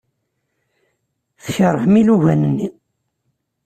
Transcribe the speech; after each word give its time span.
Tkeṛhem 1.43 1.93
ilugan-nni. 2.01 2.67